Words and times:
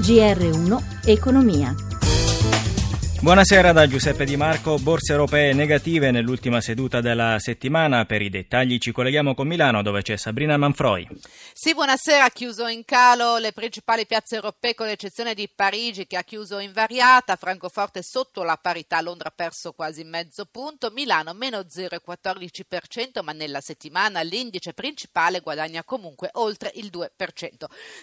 GR1 0.00 0.82
Economia. 1.06 1.89
Buonasera 3.22 3.72
da 3.72 3.86
Giuseppe 3.86 4.24
Di 4.24 4.34
Marco. 4.38 4.78
Borse 4.78 5.12
europee 5.12 5.52
negative 5.52 6.10
nell'ultima 6.10 6.62
seduta 6.62 7.02
della 7.02 7.38
settimana. 7.38 8.06
Per 8.06 8.22
i 8.22 8.30
dettagli 8.30 8.78
ci 8.78 8.92
colleghiamo 8.92 9.34
con 9.34 9.46
Milano 9.46 9.82
dove 9.82 10.00
c'è 10.00 10.16
Sabrina 10.16 10.56
Manfroi. 10.56 11.06
Sì, 11.52 11.74
buonasera. 11.74 12.30
Chiuso 12.30 12.66
in 12.66 12.82
calo 12.86 13.36
le 13.36 13.52
principali 13.52 14.06
piazze 14.06 14.36
europee 14.36 14.74
con 14.74 14.86
l'eccezione 14.86 15.34
di 15.34 15.50
Parigi 15.54 16.06
che 16.06 16.16
ha 16.16 16.22
chiuso 16.22 16.60
invariata. 16.60 17.36
Francoforte 17.36 18.02
sotto 18.02 18.42
la 18.42 18.56
parità. 18.56 19.02
Londra 19.02 19.28
ha 19.28 19.32
perso 19.36 19.72
quasi 19.72 20.02
mezzo 20.02 20.46
punto. 20.46 20.90
Milano 20.90 21.34
meno 21.34 21.58
0,14% 21.58 23.22
ma 23.22 23.32
nella 23.32 23.60
settimana 23.60 24.22
l'indice 24.22 24.72
principale 24.72 25.40
guadagna 25.40 25.84
comunque 25.84 26.30
oltre 26.32 26.72
il 26.76 26.90
2%. 26.90 27.06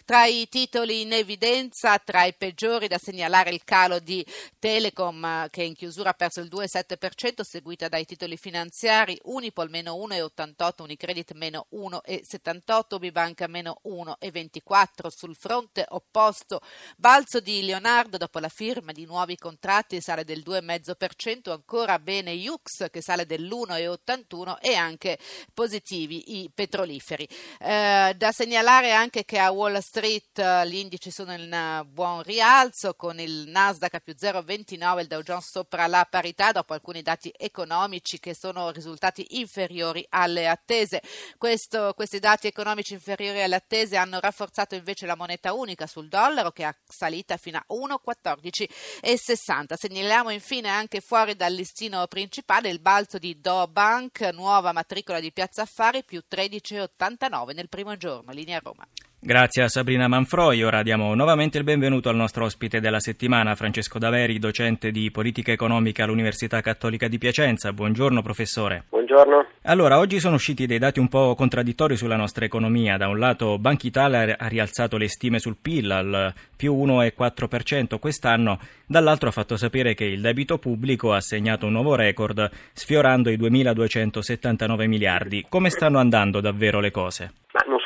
Tra 0.05 0.27
i 0.27 0.47
titoli 0.47 1.01
in 1.01 1.13
evidenza, 1.13 1.97
tra 1.97 2.23
i 2.23 2.35
peggiori 2.37 2.87
da 2.87 2.99
segnalare 2.99 3.49
il 3.49 3.63
calo 3.63 3.97
di 3.97 4.23
Telecom 4.59 5.05
Telecom 5.07 5.49
che 5.49 5.63
in 5.63 5.73
chiusura 5.73 6.09
ha 6.09 6.13
perso 6.13 6.41
il 6.41 6.49
2,7%, 6.51 7.41
seguita 7.41 7.87
dai 7.87 8.05
titoli 8.05 8.37
finanziari 8.37 9.17
Unipol 9.23 9.69
meno 9.69 9.95
1,88, 9.95 10.83
Unicredit 10.83 11.33
meno 11.33 11.67
1,78, 11.73 12.99
Bibanca 12.99 13.47
meno 13.47 13.79
1,24. 13.85 15.07
Sul 15.07 15.35
fronte 15.35 15.85
opposto, 15.89 16.61
balzo 16.97 17.39
di 17.39 17.63
Leonardo 17.63 18.17
dopo 18.17 18.39
la 18.39 18.49
firma 18.49 18.91
di 18.91 19.05
nuovi 19.05 19.37
contratti 19.37 20.01
sale 20.01 20.23
del 20.23 20.43
2,5%, 20.45 21.51
ancora 21.51 21.99
bene 21.99 22.33
Jux 22.33 22.89
che 22.89 23.01
sale 23.01 23.25
dell'1,81 23.25 24.57
e 24.59 24.75
anche 24.75 25.17
positivi 25.53 26.41
i 26.41 26.51
petroliferi. 26.53 27.27
Eh, 27.59 28.13
da 28.15 28.31
segnalare 28.31 28.91
anche 28.91 29.23
che 29.23 29.39
a 29.39 29.51
Wall 29.51 29.77
Street 29.79 30.37
eh, 30.39 30.67
gli 30.67 30.75
indici 30.75 31.11
sono 31.11 31.33
in 31.33 31.85
buon 31.89 32.21
rialzo 32.23 32.93
con 32.95 33.19
il 33.19 33.45
Nasdaq 33.47 33.93
a 33.95 33.99
più 33.99 34.13
0,29 34.17 34.96
il 35.01 35.07
Dow 35.07 35.21
Jones 35.21 35.49
sopra 35.49 35.87
la 35.87 36.05
parità 36.09 36.51
dopo 36.51 36.73
alcuni 36.73 37.01
dati 37.01 37.33
economici 37.35 38.19
che 38.19 38.35
sono 38.35 38.71
risultati 38.71 39.39
inferiori 39.39 40.05
alle 40.09 40.47
attese. 40.47 41.01
Questo, 41.37 41.93
questi 41.95 42.19
dati 42.19 42.47
economici 42.47 42.93
inferiori 42.93 43.41
alle 43.41 43.55
attese 43.55 43.97
hanno 43.97 44.19
rafforzato 44.19 44.75
invece 44.75 45.05
la 45.05 45.15
moneta 45.15 45.53
unica 45.53 45.87
sul 45.87 46.07
dollaro 46.07 46.51
che 46.51 46.65
è 46.65 46.75
salita 46.87 47.37
fino 47.37 47.57
a 47.57 47.65
1,1460. 47.73 49.73
Segnaliamo 49.75 50.29
infine 50.29 50.69
anche 50.69 51.01
fuori 51.01 51.35
dal 51.35 51.53
listino 51.53 52.05
principale 52.07 52.69
il 52.69 52.79
balzo 52.79 53.17
di 53.17 53.39
Do 53.39 53.67
Bank, 53.67 54.21
nuova 54.33 54.71
matricola 54.71 55.19
di 55.19 55.31
Piazza 55.31 55.63
Affari 55.63 56.03
più 56.03 56.23
13,89 56.29 57.53
nel 57.53 57.69
primo 57.69 57.95
giorno, 57.97 58.31
linea 58.31 58.59
Roma. 58.59 58.87
Grazie 59.19 59.63
a 59.63 59.67
Sabrina 59.67 60.07
Manfroi. 60.07 60.63
Ora 60.63 60.83
diamo 60.83 61.15
nuovamente 61.15 61.57
il 61.57 61.63
benvenuto 61.63 62.07
al 62.07 62.15
nostro 62.15 62.45
ospite 62.45 62.79
della 62.79 62.99
settimana, 62.99 63.55
Francesco 63.55 63.97
Daveri, 63.97 64.37
docente 64.37 64.91
di 64.91 65.09
politica 65.09 65.51
economica 65.51 66.03
all'Università 66.03 66.61
Cattolica 66.61 67.07
di 67.07 67.17
Piacenza. 67.17 67.73
Buongiorno 67.73 68.21
professore. 68.21 68.83
Buongiorno. 68.89 69.47
Allora, 69.63 69.97
oggi 69.97 70.19
sono 70.19 70.35
usciti 70.35 70.67
dei 70.67 70.77
dati 70.77 70.99
un 70.99 71.07
po' 71.07 71.33
contraddittori 71.33 71.97
sulla 71.97 72.15
nostra 72.15 72.45
economia. 72.45 72.97
Da 72.97 73.07
un 73.07 73.17
lato 73.17 73.57
Banca 73.57 73.87
Italia 73.87 74.37
ha 74.37 74.47
rialzato 74.47 74.97
le 74.97 75.09
stime 75.09 75.39
sul 75.39 75.57
PIL 75.59 75.91
al 75.91 76.33
più 76.55 76.75
1,4% 76.75 77.97
quest'anno, 77.97 78.59
dall'altro 78.85 79.29
ha 79.29 79.33
fatto 79.33 79.57
sapere 79.57 79.95
che 79.95 80.05
il 80.05 80.21
debito 80.21 80.59
pubblico 80.59 81.11
ha 81.11 81.21
segnato 81.21 81.65
un 81.65 81.73
nuovo 81.73 81.95
record 81.95 82.49
sfiorando 82.71 83.31
i 83.31 83.37
2.279 83.37 84.87
miliardi. 84.87 85.43
Come 85.49 85.71
stanno 85.71 85.97
andando 85.97 86.39
davvero 86.39 86.79
le 86.79 86.91
cose? 86.91 87.31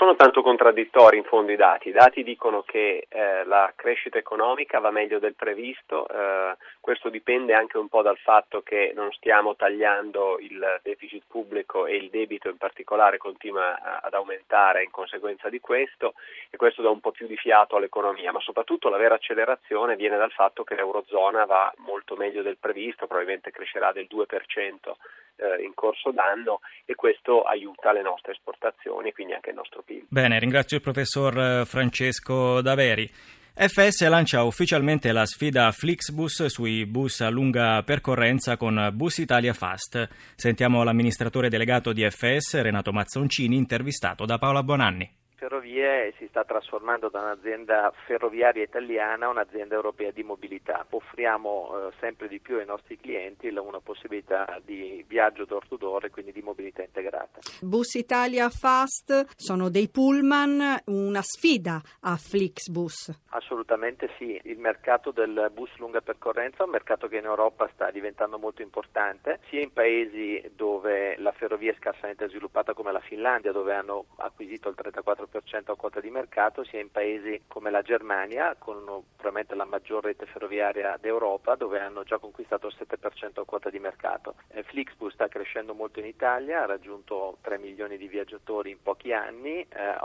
Sono 0.01 0.15
tanto 0.15 0.41
contraddittori 0.41 1.17
in 1.17 1.23
fondo 1.25 1.51
i 1.51 1.55
dati, 1.55 1.89
i 1.89 1.91
dati 1.91 2.23
dicono 2.23 2.63
che 2.63 3.05
eh, 3.07 3.43
la 3.45 3.71
crescita 3.75 4.17
economica 4.17 4.79
va 4.79 4.89
meglio 4.89 5.19
del 5.19 5.35
previsto, 5.35 6.07
eh, 6.07 6.57
questo 6.79 7.09
dipende 7.09 7.53
anche 7.53 7.77
un 7.77 7.87
po' 7.87 8.01
dal 8.01 8.17
fatto 8.17 8.63
che 8.63 8.93
non 8.95 9.11
stiamo 9.11 9.55
tagliando 9.55 10.39
il 10.39 10.79
deficit 10.81 11.25
pubblico 11.27 11.85
e 11.85 11.97
il 11.97 12.09
debito 12.09 12.49
in 12.49 12.57
particolare 12.57 13.19
continua 13.19 14.01
ad 14.01 14.15
aumentare 14.15 14.81
in 14.83 14.89
conseguenza 14.89 15.49
di 15.49 15.59
questo 15.59 16.15
e 16.49 16.57
questo 16.57 16.81
dà 16.81 16.89
un 16.89 16.99
po' 16.99 17.11
più 17.11 17.27
di 17.27 17.37
fiato 17.37 17.75
all'economia, 17.75 18.31
ma 18.31 18.39
soprattutto 18.39 18.89
la 18.89 18.97
vera 18.97 19.13
accelerazione 19.13 19.95
viene 19.95 20.17
dal 20.17 20.31
fatto 20.31 20.63
che 20.63 20.73
l'Eurozona 20.73 21.45
va 21.45 21.71
molto 21.77 22.15
meglio 22.15 22.41
del 22.41 22.57
previsto, 22.57 23.05
probabilmente 23.05 23.51
crescerà 23.51 23.91
del 23.91 24.07
2% 24.09 24.93
eh, 25.35 25.63
in 25.63 25.73
corso 25.73 26.11
d'anno 26.11 26.61
e 26.85 26.95
questo 26.95 27.43
aiuta 27.43 27.91
le 27.91 28.01
nostre 28.01 28.31
esportazioni 28.31 29.09
e 29.09 29.13
quindi 29.13 29.33
anche 29.33 29.49
il 29.49 29.55
nostro 29.55 29.81
PIL. 29.81 29.90
Bene, 30.07 30.39
ringrazio 30.39 30.77
il 30.77 30.83
professor 30.83 31.37
eh, 31.37 31.65
Francesco 31.65 32.61
Daveri. 32.61 33.09
FS 33.53 34.07
lancia 34.07 34.43
ufficialmente 34.43 35.11
la 35.11 35.25
sfida 35.25 35.71
Flixbus 35.71 36.45
sui 36.45 36.85
bus 36.85 37.21
a 37.21 37.29
lunga 37.29 37.83
percorrenza 37.83 38.57
con 38.57 38.91
Bus 38.93 39.17
Italia 39.17 39.53
Fast. 39.53 40.07
Sentiamo 40.35 40.83
l'amministratore 40.83 41.49
delegato 41.49 41.93
di 41.93 42.07
FS, 42.09 42.61
Renato 42.61 42.91
Mazzoncini, 42.91 43.55
intervistato 43.55 44.25
da 44.25 44.37
Paola 44.37 44.63
Bonanni 44.63 45.19
ferrovie 45.41 46.13
si 46.19 46.27
sta 46.27 46.43
trasformando 46.43 47.09
da 47.09 47.21
un'azienda 47.21 47.91
ferroviaria 48.05 48.61
italiana 48.61 49.25
a 49.25 49.29
un'azienda 49.29 49.73
europea 49.73 50.11
di 50.11 50.21
mobilità. 50.21 50.85
Offriamo 50.87 51.87
eh, 51.89 51.93
sempre 51.99 52.27
di 52.27 52.39
più 52.39 52.57
ai 52.57 52.65
nostri 52.67 52.99
clienti 52.99 53.47
una 53.47 53.79
possibilità 53.79 54.59
di 54.63 55.03
viaggio 55.07 55.45
door 55.45 55.67
to 55.67 55.77
door 55.77 56.05
e 56.05 56.09
quindi 56.09 56.31
di 56.31 56.41
mobilità 56.41 56.83
integrata. 56.83 57.39
Bus 57.61 57.95
Italia 57.95 58.49
Fast 58.49 59.35
sono 59.35 59.69
dei 59.69 59.89
pullman, 59.89 60.81
una 60.85 61.21
sfida 61.21 61.81
a 62.01 62.17
Flixbus. 62.17 63.21
Assolutamente 63.29 64.09
sì, 64.17 64.39
il 64.43 64.59
mercato 64.59 65.11
del 65.11 65.51
bus 65.53 65.69
lunga 65.77 66.01
percorrenza 66.01 66.59
è 66.59 66.65
un 66.65 66.71
mercato 66.71 67.07
che 67.07 67.17
in 67.17 67.25
Europa 67.25 67.69
sta 67.73 67.89
diventando 67.91 68.37
molto 68.37 68.61
importante, 68.61 69.39
sia 69.49 69.61
in 69.61 69.71
paesi 69.71 70.51
dove 70.55 71.17
la 71.17 71.31
ferrovia 71.31 71.71
è 71.71 71.75
scarsamente 71.79 72.27
sviluppata 72.27 72.73
come 72.73 72.91
la 72.91 72.99
Finlandia, 72.99 73.51
dove 73.51 73.73
hanno 73.73 74.05
acquisito 74.17 74.69
il 74.69 74.75
34% 74.77 75.30
10% 75.30 75.30
a 75.37 75.75
quota 75.75 75.99
di 75.99 76.09
mercato 76.09 76.63
sia 76.63 76.79
in 76.79 76.91
paesi 76.91 77.43
come 77.47 77.71
la 77.71 77.81
Germania, 77.81 78.55
con 78.57 78.83
probabilmente 79.15 79.55
la 79.55 79.65
maggior 79.65 80.03
rete 80.03 80.25
ferroviaria 80.25 80.97
d'Europa, 80.99 81.55
dove 81.55 81.79
hanno 81.79 82.03
già 82.03 82.17
conquistato 82.17 82.67
il 82.67 82.75
7% 82.77 83.39
a 83.39 83.45
quota 83.45 83.69
di 83.69 83.79
mercato. 83.79 84.35
Eh, 84.49 84.63
Flixbus 84.63 85.13
sta 85.13 85.27
crescendo 85.27 85.73
molto 85.73 85.99
in 85.99 86.05
Italia, 86.05 86.63
ha 86.63 86.65
raggiunto 86.65 87.37
3 87.41 87.57
milioni 87.57 87.97
di 87.97 88.07
viaggiatori 88.07 88.71
in 88.71 88.81
pochi 88.81 89.13
anni, 89.13 89.65
eh, 89.69 89.95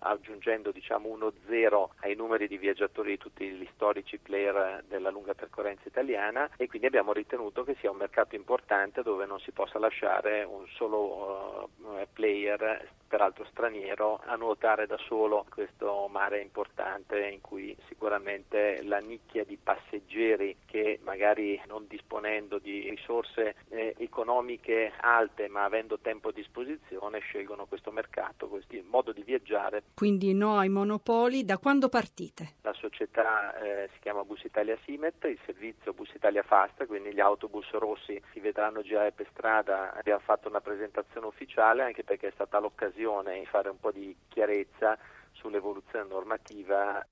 aggiungendo 0.00 0.70
diciamo 0.70 1.08
1-0 1.08 1.88
ai 2.00 2.14
numeri 2.14 2.46
di 2.46 2.58
viaggiatori 2.58 3.10
di 3.10 3.18
tutti 3.18 3.48
gli 3.48 3.68
storici 3.74 4.18
player 4.18 4.84
della 4.86 5.10
lunga 5.10 5.34
percorrenza 5.34 5.88
italiana 5.88 6.48
e 6.56 6.66
quindi 6.66 6.86
abbiamo 6.86 7.12
ritenuto 7.12 7.64
che 7.64 7.76
sia 7.80 7.90
un 7.90 7.96
mercato 7.96 8.34
importante 8.34 9.02
dove 9.02 9.26
non 9.26 9.40
si 9.40 9.52
possa 9.52 9.78
lasciare 9.78 10.42
un 10.44 10.66
solo 10.74 11.68
uh, 11.78 12.06
player 12.12 12.88
peraltro 13.14 13.46
straniero, 13.48 14.20
a 14.24 14.34
nuotare 14.34 14.88
da 14.88 14.96
solo 15.06 15.46
questo 15.48 16.08
mare 16.10 16.40
importante 16.40 17.28
in 17.28 17.40
cui 17.40 17.76
sicuramente 17.86 18.82
la 18.82 18.98
nicchia 18.98 19.44
di 19.44 19.56
passeggeri 19.56 20.56
che 20.66 20.98
magari 21.04 21.62
non 21.68 21.86
disponendo 21.86 22.58
di 22.58 22.90
risorse 22.90 23.54
eh, 23.68 23.94
economiche 23.98 24.94
alte 25.00 25.46
ma 25.46 25.62
avendo 25.62 26.00
tempo 26.00 26.30
a 26.30 26.32
disposizione 26.32 27.20
scelgono 27.20 27.66
questo 27.66 27.92
mercato, 27.92 28.48
questo 28.48 28.74
modo 28.90 29.12
di 29.12 29.22
viaggiare. 29.22 29.84
Quindi 29.94 30.34
no 30.34 30.58
ai 30.58 30.68
monopoli, 30.68 31.44
da 31.44 31.58
quando 31.58 31.88
partite? 31.88 32.54
La 32.62 32.72
società 32.72 33.56
eh, 33.60 33.90
si 33.92 34.00
chiama 34.00 34.24
Bus 34.24 34.42
Italia 34.42 34.76
Simet, 34.84 35.22
il 35.22 35.38
servizio 35.44 35.92
Bus 35.92 36.12
Italia 36.14 36.42
Fast, 36.42 36.84
quindi 36.86 37.14
gli 37.14 37.20
autobus 37.20 37.70
rossi 37.74 38.20
si 38.32 38.40
vedranno 38.40 38.82
girare 38.82 39.12
per 39.12 39.28
strada, 39.30 39.94
abbiamo 39.94 40.20
fatto 40.24 40.48
una 40.48 40.60
presentazione 40.60 41.28
ufficiale 41.28 41.84
anche 41.84 42.02
perché 42.02 42.26
è 42.26 42.32
stata 42.34 42.58
l'occasione 42.58 43.02
occasione 43.04 43.40
di 43.40 43.46
fare 43.46 43.68
un 43.68 43.78
po' 43.78 43.92
di 43.92 44.16
chiarezza 44.28 44.96
sull'evoluzione 45.32 46.08
normativa 46.08 47.04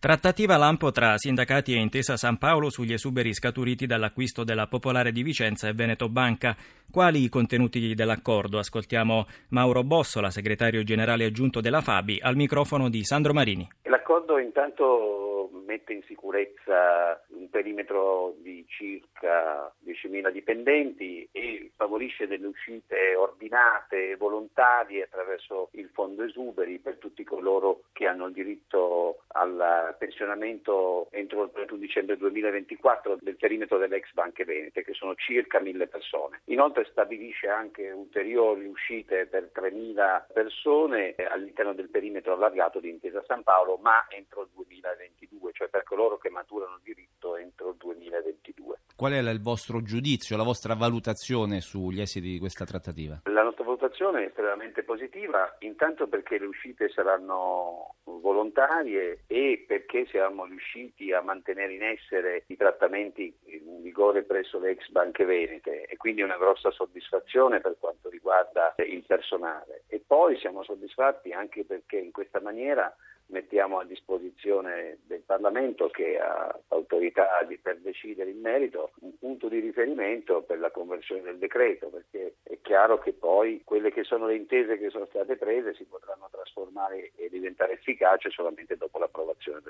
Trattativa 0.00 0.56
lampo 0.56 0.90
tra 0.92 1.18
sindacati 1.18 1.74
e 1.74 1.78
Intesa 1.78 2.16
San 2.16 2.38
Paolo 2.38 2.70
sugli 2.70 2.94
esuberi 2.94 3.34
scaturiti 3.34 3.84
dall'acquisto 3.84 4.44
della 4.44 4.66
Popolare 4.66 5.12
di 5.12 5.22
Vicenza 5.22 5.68
e 5.68 5.74
Veneto 5.74 6.08
Banca. 6.08 6.56
Quali 6.90 7.22
i 7.22 7.28
contenuti 7.28 7.94
dell'accordo? 7.94 8.56
Ascoltiamo 8.56 9.26
Mauro 9.50 9.82
Bossola, 9.82 10.30
segretario 10.30 10.82
generale 10.84 11.26
aggiunto 11.26 11.60
della 11.60 11.82
Fabi, 11.82 12.18
al 12.18 12.34
microfono 12.34 12.88
di 12.88 13.04
Sandro 13.04 13.34
Marini. 13.34 13.68
L'accordo 13.82 14.38
intanto 14.38 15.50
mette 15.66 15.92
in 15.92 16.02
sicurezza 16.06 17.22
un 17.40 17.50
perimetro 17.50 18.34
di 18.38 18.64
circa 18.68 19.72
10.000 19.84 20.30
dipendenti 20.30 21.28
e 21.32 21.70
favorisce 21.74 22.26
delle 22.26 22.46
uscite 22.46 23.14
ordinate 23.14 24.10
e 24.10 24.16
volontarie 24.16 25.04
attraverso 25.04 25.70
il 25.72 25.88
fondo 25.92 26.22
esuberi 26.22 26.78
per 26.78 26.98
tutti 26.98 27.24
coloro 27.24 27.84
che 27.92 28.06
hanno 28.06 28.26
il 28.26 28.32
diritto 28.32 29.22
al 29.28 29.96
pensionamento 29.98 31.08
entro 31.10 31.44
il 31.44 31.50
31 31.52 31.80
dicembre 31.80 32.16
2024 32.16 33.18
del 33.20 33.36
perimetro 33.36 33.78
delle 33.78 33.96
ex 33.96 34.12
banche 34.12 34.44
venete, 34.44 34.84
che 34.84 34.92
sono 34.92 35.14
circa 35.14 35.60
mille 35.60 35.86
persone. 35.86 36.40
Inoltre 36.46 36.86
stabilisce 36.90 37.48
anche 37.48 37.90
ulteriori 37.90 38.66
uscite 38.66 39.26
per 39.26 39.50
3.000 39.54 40.24
persone 40.32 41.14
all'interno 41.30 41.72
del 41.72 41.88
perimetro 41.88 42.34
allargato 42.34 42.80
di 42.80 42.90
Intesa 42.90 43.22
San 43.26 43.42
Paolo, 43.42 43.76
ma 43.76 44.06
entro 44.08 44.42
il 44.42 44.48
2022, 44.54 45.52
cioè 45.52 45.68
per 45.68 45.84
coloro 45.84 46.18
che 46.18 46.30
maturano 46.30 46.76
il 46.76 46.82
diritto 46.82 47.29
entro 47.36 47.70
il 47.70 47.76
2022. 47.78 48.78
Qual 49.00 49.12
è 49.12 49.18
il 49.18 49.40
vostro 49.40 49.82
giudizio, 49.82 50.36
la 50.36 50.42
vostra 50.42 50.74
valutazione 50.74 51.62
sugli 51.62 52.02
esiti 52.02 52.32
di 52.32 52.38
questa 52.38 52.66
trattativa? 52.66 53.22
La 53.24 53.42
nostra 53.42 53.64
valutazione 53.64 54.24
è 54.24 54.26
estremamente 54.26 54.82
positiva, 54.82 55.56
intanto 55.60 56.06
perché 56.06 56.38
le 56.38 56.44
uscite 56.44 56.90
saranno 56.90 57.94
volontarie 58.04 59.22
e 59.26 59.64
perché 59.66 60.04
siamo 60.06 60.44
riusciti 60.44 61.12
a 61.12 61.22
mantenere 61.22 61.72
in 61.72 61.82
essere 61.82 62.44
i 62.48 62.56
trattamenti 62.56 63.34
in 63.46 63.80
vigore 63.80 64.22
presso 64.22 64.58
le 64.58 64.72
ex 64.72 64.88
banche 64.90 65.24
venete 65.24 65.86
e 65.86 65.96
quindi 65.96 66.20
una 66.20 66.36
grossa 66.36 66.70
soddisfazione 66.70 67.60
per 67.60 67.76
quanto 67.78 68.10
riguarda 68.10 68.74
il 68.76 69.02
personale. 69.06 69.84
E 69.86 70.02
poi 70.06 70.36
siamo 70.38 70.62
soddisfatti 70.62 71.32
anche 71.32 71.64
perché 71.64 71.96
in 71.96 72.12
questa 72.12 72.40
maniera 72.42 72.94
mettiamo 73.30 73.78
a 73.78 73.84
disposizione 73.84 74.98
del 75.06 75.22
Parlamento 75.24 75.88
che 75.88 76.18
ha 76.18 76.58
autorità 76.68 77.28
per 77.62 77.78
decidere 77.78 78.30
in 78.30 78.40
merito 78.40 78.92
un 79.00 79.16
punto 79.18 79.48
di 79.48 79.60
riferimento 79.60 80.42
per 80.42 80.58
la 80.58 80.70
conversione 80.70 81.22
del 81.22 81.38
decreto 81.38 81.88
perché 81.88 82.36
è 82.42 82.58
chiaro 82.60 82.98
che 82.98 83.12
poi 83.12 83.62
quelle 83.64 83.92
che 83.92 84.04
sono 84.04 84.26
le 84.26 84.36
intese 84.36 84.78
che 84.78 84.90
sono 84.90 85.06
state 85.06 85.36
prese 85.36 85.74
si 85.74 85.84
potranno 85.84 86.28
trasformare 86.30 87.12
e 87.16 87.28
diventare 87.28 87.74
efficaci 87.74 88.30
solamente 88.30 88.76
dopo 88.76 88.98
l'approvazione 88.98 89.60
del 89.62 89.69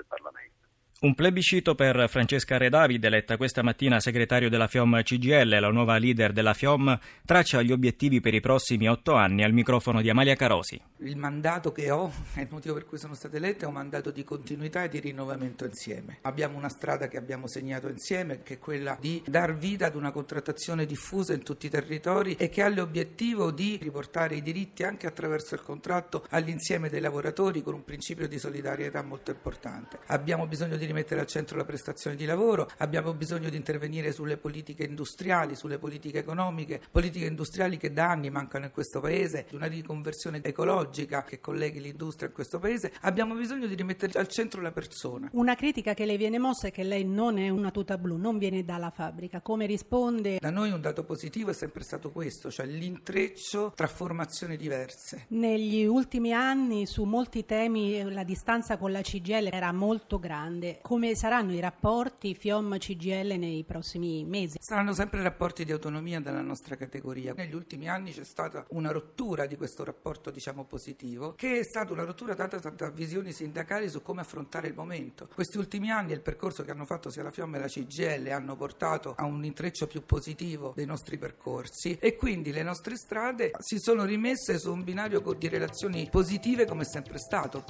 Un 1.03 1.15
plebiscito 1.15 1.73
per 1.73 2.07
Francesca 2.09 2.57
Redavid, 2.57 3.03
eletta 3.03 3.35
questa 3.35 3.63
mattina 3.63 3.99
segretario 3.99 4.49
della 4.49 4.67
FIOM 4.67 5.01
CGL, 5.01 5.59
la 5.59 5.71
nuova 5.71 5.97
leader 5.97 6.31
della 6.31 6.53
FIOM, 6.53 6.95
traccia 7.25 7.63
gli 7.63 7.71
obiettivi 7.71 8.21
per 8.21 8.35
i 8.35 8.39
prossimi 8.39 8.87
otto 8.87 9.15
anni 9.15 9.43
al 9.43 9.51
microfono 9.51 9.99
di 10.03 10.11
Amalia 10.11 10.35
Carosi. 10.35 10.79
Il 10.97 11.17
mandato 11.17 11.71
che 11.71 11.89
ho, 11.89 12.11
il 12.35 12.47
motivo 12.51 12.75
per 12.75 12.85
cui 12.85 12.99
sono 12.99 13.15
stata 13.15 13.37
eletta, 13.37 13.65
è 13.65 13.67
un 13.67 13.73
mandato 13.73 14.11
di 14.11 14.23
continuità 14.23 14.83
e 14.83 14.89
di 14.89 14.99
rinnovamento 14.99 15.65
insieme. 15.65 16.19
Abbiamo 16.21 16.55
una 16.55 16.69
strada 16.69 17.07
che 17.07 17.17
abbiamo 17.17 17.47
segnato 17.47 17.87
insieme, 17.87 18.43
che 18.43 18.53
è 18.53 18.59
quella 18.59 18.95
di 18.99 19.23
dar 19.25 19.57
vita 19.57 19.87
ad 19.87 19.95
una 19.95 20.11
contrattazione 20.11 20.85
diffusa 20.85 21.33
in 21.33 21.41
tutti 21.41 21.65
i 21.65 21.71
territori 21.71 22.35
e 22.35 22.49
che 22.49 22.61
ha 22.61 22.69
l'obiettivo 22.69 23.49
di 23.49 23.79
riportare 23.81 24.35
i 24.35 24.43
diritti 24.43 24.83
anche 24.83 25.07
attraverso 25.07 25.55
il 25.55 25.63
contratto 25.63 26.27
all'insieme 26.29 26.89
dei 26.89 27.01
lavoratori 27.01 27.63
con 27.63 27.73
un 27.73 27.83
principio 27.83 28.27
di 28.27 28.37
solidarietà 28.37 29.01
molto 29.01 29.31
importante. 29.31 29.97
Abbiamo 30.05 30.45
bisogno 30.45 30.77
di 30.77 30.89
rimettere 30.91 31.21
al 31.21 31.27
centro 31.27 31.57
la 31.57 31.65
prestazione 31.65 32.15
di 32.15 32.25
lavoro, 32.25 32.69
abbiamo 32.77 33.13
bisogno 33.13 33.49
di 33.49 33.55
intervenire 33.55 34.11
sulle 34.11 34.37
politiche 34.37 34.83
industriali, 34.83 35.55
sulle 35.55 35.77
politiche 35.77 36.19
economiche, 36.19 36.81
politiche 36.91 37.25
industriali 37.25 37.77
che 37.77 37.91
da 37.91 38.09
anni 38.09 38.29
mancano 38.29 38.65
in 38.65 38.71
questo 38.71 38.99
paese, 38.99 39.47
una 39.53 39.67
riconversione 39.67 40.41
ecologica 40.43 41.23
che 41.23 41.39
colleghi 41.39 41.81
l'industria 41.81 42.27
in 42.27 42.33
questo 42.33 42.59
paese, 42.59 42.91
abbiamo 43.01 43.33
bisogno 43.35 43.67
di 43.67 43.75
rimettere 43.75 44.19
al 44.19 44.27
centro 44.27 44.61
la 44.61 44.71
persona. 44.71 45.29
Una 45.33 45.55
critica 45.55 45.93
che 45.93 46.05
le 46.05 46.17
viene 46.17 46.37
mossa 46.37 46.67
è 46.67 46.71
che 46.71 46.83
lei 46.83 47.05
non 47.05 47.37
è 47.37 47.49
una 47.49 47.71
tuta 47.71 47.97
blu, 47.97 48.17
non 48.17 48.37
viene 48.37 48.63
dalla 48.63 48.89
fabbrica. 48.89 49.41
Come 49.41 49.65
risponde? 49.65 50.37
Da 50.39 50.49
noi 50.49 50.71
un 50.71 50.81
dato 50.81 51.03
positivo 51.03 51.51
è 51.51 51.53
sempre 51.53 51.83
stato 51.83 52.11
questo, 52.11 52.51
cioè 52.51 52.65
l'intreccio 52.65 53.71
tra 53.75 53.87
formazioni 53.87 54.57
diverse. 54.57 55.25
Negli 55.29 55.85
ultimi 55.85 56.33
anni 56.33 56.85
su 56.85 57.03
molti 57.03 57.45
temi 57.45 58.11
la 58.11 58.23
distanza 58.23 58.77
con 58.77 58.91
la 58.91 59.01
CGL 59.01 59.49
era 59.51 59.71
molto 59.71 60.19
grande 60.19 60.79
come 60.81 61.15
saranno 61.15 61.53
i 61.53 61.59
rapporti 61.59 62.35
FIOM-CGL 62.35 63.37
nei 63.37 63.63
prossimi 63.63 64.25
mesi? 64.25 64.57
Saranno 64.59 64.93
sempre 64.93 65.21
rapporti 65.21 65.63
di 65.63 65.71
autonomia 65.71 66.19
della 66.19 66.41
nostra 66.41 66.75
categoria. 66.75 67.33
Negli 67.35 67.55
ultimi 67.55 67.87
anni 67.87 68.11
c'è 68.11 68.23
stata 68.23 68.65
una 68.69 68.91
rottura 68.91 69.45
di 69.45 69.55
questo 69.55 69.83
rapporto, 69.83 70.31
diciamo, 70.31 70.65
positivo, 70.65 71.35
che 71.35 71.59
è 71.59 71.63
stata 71.63 71.93
una 71.93 72.03
rottura 72.03 72.33
data 72.33 72.57
da 72.69 72.89
visioni 72.89 73.31
sindacali 73.31 73.89
su 73.89 74.01
come 74.01 74.21
affrontare 74.21 74.67
il 74.67 74.73
momento. 74.73 75.29
Questi 75.33 75.57
ultimi 75.57 75.91
anni 75.91 76.13
il 76.13 76.21
percorso 76.21 76.63
che 76.63 76.71
hanno 76.71 76.85
fatto 76.85 77.09
sia 77.09 77.23
la 77.23 77.31
FIOM 77.31 77.51
che 77.51 77.59
la 77.59 77.67
CGL 77.67 78.27
hanno 78.31 78.55
portato 78.55 79.13
a 79.17 79.25
un 79.25 79.43
intreccio 79.45 79.87
più 79.87 80.05
positivo 80.05 80.73
dei 80.75 80.85
nostri 80.85 81.17
percorsi 81.17 81.97
e 81.99 82.15
quindi 82.15 82.51
le 82.51 82.63
nostre 82.63 82.95
strade 82.95 83.51
si 83.59 83.77
sono 83.79 84.05
rimesse 84.05 84.57
su 84.57 84.71
un 84.71 84.83
binario 84.83 85.19
di 85.37 85.47
relazioni 85.47 86.07
positive 86.09 86.65
come 86.65 86.83
è 86.83 86.85
sempre 86.85 87.17
stato. 87.17 87.63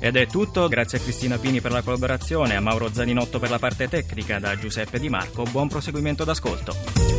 Ed 0.00 0.16
è 0.16 0.26
tutto, 0.26 0.68
grazie 0.68 0.98
a 0.98 1.00
Cristina 1.00 1.38
Pini 1.38 1.60
per 1.60 1.72
la 1.72 1.82
collaborazione, 1.82 2.54
a 2.54 2.60
Mauro 2.60 2.92
Zaninotto 2.92 3.38
per 3.38 3.50
la 3.50 3.58
parte 3.58 3.88
tecnica, 3.88 4.38
da 4.38 4.56
Giuseppe 4.56 4.98
Di 4.98 5.08
Marco, 5.08 5.42
buon 5.44 5.68
proseguimento 5.68 6.24
d'ascolto. 6.24 7.17